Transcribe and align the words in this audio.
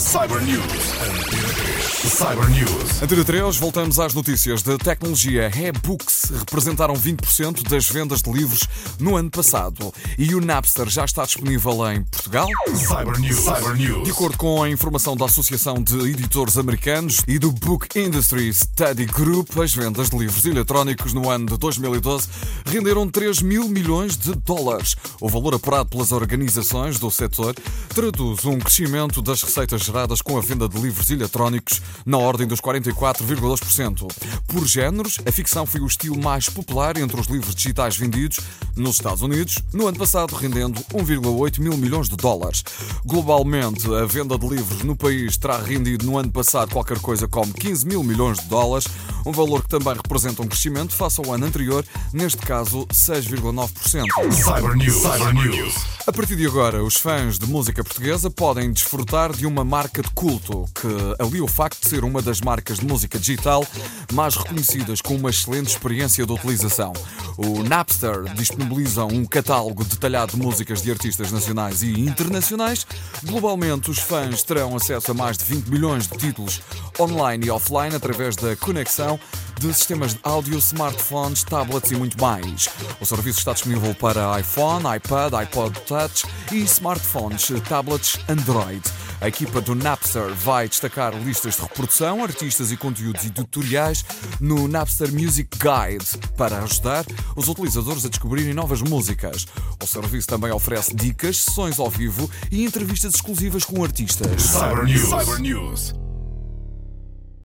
Cyber 0.00 0.40
News. 0.40 0.94
Antena 1.02 1.24
3. 1.30 1.39
Cyber 2.08 2.48
News. 2.48 3.02
Antena 3.02 3.24
3, 3.24 3.56
voltamos 3.58 4.00
às 4.00 4.14
notícias 4.14 4.62
de 4.62 4.78
tecnologia. 4.78 5.50
E-books 5.54 6.32
representaram 6.38 6.94
20% 6.94 7.68
das 7.68 7.90
vendas 7.90 8.22
de 8.22 8.32
livros 8.32 8.66
no 8.98 9.16
ano 9.16 9.30
passado. 9.30 9.92
E 10.16 10.34
o 10.34 10.40
Napster 10.40 10.88
já 10.88 11.04
está 11.04 11.26
disponível 11.26 11.86
em 11.92 12.02
Portugal? 12.04 12.48
Cyber 12.68 13.20
News. 13.20 13.40
Cyber 13.40 13.76
News. 13.76 14.04
De 14.04 14.10
acordo 14.12 14.38
com 14.38 14.62
a 14.62 14.70
informação 14.70 15.14
da 15.14 15.26
Associação 15.26 15.82
de 15.82 15.98
Editores 16.08 16.56
Americanos 16.56 17.22
e 17.28 17.38
do 17.38 17.52
Book 17.52 17.86
Industry 17.98 18.50
Study 18.52 19.04
Group, 19.04 19.58
as 19.58 19.74
vendas 19.74 20.08
de 20.08 20.16
livros 20.16 20.46
eletrónicos 20.46 21.12
no 21.12 21.28
ano 21.28 21.46
de 21.46 21.58
2012 21.58 22.28
renderam 22.64 23.10
3 23.10 23.42
mil 23.42 23.68
milhões 23.68 24.16
de 24.16 24.34
dólares. 24.34 24.96
O 25.20 25.28
valor 25.28 25.54
apurado 25.54 25.90
pelas 25.90 26.12
organizações 26.12 26.98
do 26.98 27.10
setor 27.10 27.54
traduz 27.90 28.46
um 28.46 28.58
crescimento 28.58 29.20
das 29.20 29.42
receitas 29.42 29.82
geradas 29.82 30.22
com 30.22 30.38
a 30.38 30.40
venda 30.40 30.66
de 30.66 30.80
livros 30.80 31.10
eletrónicos 31.10 31.82
na 32.04 32.18
ordem 32.18 32.46
dos 32.46 32.60
44,2%. 32.60 34.06
Por 34.46 34.66
géneros, 34.66 35.18
a 35.26 35.32
ficção 35.32 35.66
foi 35.66 35.80
o 35.80 35.86
estilo 35.86 36.20
mais 36.20 36.48
popular 36.48 36.96
entre 36.96 37.20
os 37.20 37.26
livros 37.26 37.54
digitais 37.54 37.96
vendidos 37.96 38.40
nos 38.76 38.96
Estados 38.96 39.22
Unidos, 39.22 39.58
no 39.72 39.86
ano 39.86 39.98
passado 39.98 40.34
rendendo 40.34 40.80
1,8 40.92 41.60
mil 41.60 41.76
milhões 41.76 42.08
de 42.08 42.16
dólares. 42.16 42.64
Globalmente, 43.04 43.86
a 43.94 44.04
venda 44.04 44.38
de 44.38 44.46
livros 44.48 44.82
no 44.82 44.96
país 44.96 45.36
terá 45.36 45.58
rendido 45.58 46.06
no 46.06 46.18
ano 46.18 46.30
passado 46.30 46.72
qualquer 46.72 46.98
coisa 47.00 47.28
como 47.28 47.52
15 47.52 47.86
mil 47.86 48.02
milhões 48.02 48.38
de 48.38 48.46
dólares, 48.46 48.86
um 49.26 49.32
valor 49.32 49.62
que 49.62 49.68
também 49.68 49.94
representa 49.94 50.42
um 50.42 50.46
crescimento 50.46 50.94
face 50.94 51.20
ao 51.20 51.32
ano 51.32 51.46
anterior, 51.46 51.84
neste 52.12 52.38
caso 52.38 52.86
6,9%. 52.86 54.04
Cyber 54.32 54.76
News. 54.76 55.02
Cyber 55.02 55.34
News. 55.34 55.99
A 56.10 56.12
partir 56.12 56.34
de 56.34 56.44
agora, 56.44 56.82
os 56.82 56.96
fãs 56.96 57.38
de 57.38 57.46
música 57.46 57.84
portuguesa 57.84 58.28
podem 58.28 58.72
desfrutar 58.72 59.32
de 59.32 59.46
uma 59.46 59.64
marca 59.64 60.02
de 60.02 60.10
culto 60.10 60.64
que 60.74 60.88
alia 61.22 61.44
o 61.44 61.46
facto 61.46 61.80
de 61.80 61.88
ser 61.88 62.02
uma 62.02 62.20
das 62.20 62.40
marcas 62.40 62.80
de 62.80 62.84
música 62.84 63.16
digital 63.16 63.64
mais 64.12 64.34
reconhecidas 64.34 65.00
com 65.00 65.14
uma 65.14 65.30
excelente 65.30 65.68
experiência 65.68 66.26
de 66.26 66.32
utilização. 66.32 66.92
O 67.36 67.62
Napster 67.62 68.24
disponibiliza 68.34 69.04
um 69.04 69.24
catálogo 69.24 69.84
detalhado 69.84 70.32
de 70.32 70.42
músicas 70.42 70.82
de 70.82 70.90
artistas 70.90 71.30
nacionais 71.30 71.80
e 71.84 71.92
internacionais. 72.00 72.84
Globalmente, 73.22 73.88
os 73.88 74.00
fãs 74.00 74.42
terão 74.42 74.74
acesso 74.74 75.12
a 75.12 75.14
mais 75.14 75.38
de 75.38 75.44
20 75.44 75.68
milhões 75.68 76.08
de 76.08 76.18
títulos 76.18 76.60
online 76.98 77.46
e 77.46 77.50
offline 77.50 77.94
através 77.94 78.34
da 78.34 78.56
conexão 78.56 79.16
de 79.60 79.74
sistemas 79.74 80.14
de 80.14 80.20
áudio, 80.22 80.56
smartphones, 80.58 81.44
tablets 81.44 81.90
e 81.90 81.94
muito 81.94 82.18
mais. 82.18 82.70
O 82.98 83.04
serviço 83.04 83.40
está 83.40 83.52
disponível 83.52 83.94
para 83.94 84.40
iPhone, 84.40 84.84
iPad, 84.96 85.34
iPod 85.34 85.78
Touch 85.80 86.24
e 86.50 86.62
smartphones, 86.62 87.48
tablets 87.68 88.18
Android. 88.26 88.80
A 89.20 89.28
equipa 89.28 89.60
do 89.60 89.74
Napster 89.74 90.34
vai 90.34 90.66
destacar 90.66 91.14
listas 91.14 91.56
de 91.56 91.62
reprodução, 91.62 92.24
artistas 92.24 92.72
e 92.72 92.76
conteúdos 92.76 93.26
editoriais 93.26 94.02
no 94.40 94.66
Napster 94.66 95.12
Music 95.12 95.50
Guide 95.58 96.26
para 96.38 96.62
ajudar 96.62 97.04
os 97.36 97.46
utilizadores 97.46 98.06
a 98.06 98.08
descobrirem 98.08 98.54
novas 98.54 98.80
músicas. 98.80 99.46
O 99.82 99.86
serviço 99.86 100.26
também 100.26 100.50
oferece 100.50 100.96
dicas, 100.96 101.36
sessões 101.36 101.78
ao 101.78 101.90
vivo 101.90 102.30
e 102.50 102.64
entrevistas 102.64 103.14
exclusivas 103.14 103.62
com 103.62 103.84
artistas. 103.84 104.40
Cyber 104.40 104.84
News. 104.84 105.08
Cyber 105.10 105.38
News. 105.38 106.09